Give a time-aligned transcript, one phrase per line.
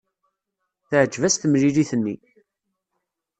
[0.89, 2.15] Teɛjeb-as temlilit-nni.